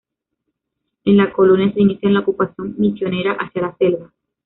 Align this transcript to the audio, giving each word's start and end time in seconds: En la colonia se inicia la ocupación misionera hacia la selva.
En 1.05 1.15
la 1.15 1.31
colonia 1.31 1.71
se 1.71 1.79
inicia 1.79 2.09
la 2.09 2.21
ocupación 2.21 2.73
misionera 2.79 3.33
hacia 3.39 3.61
la 3.61 3.75
selva. 3.77 4.11